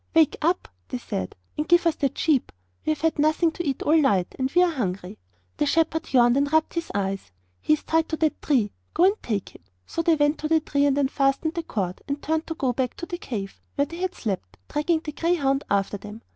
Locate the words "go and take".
8.95-9.49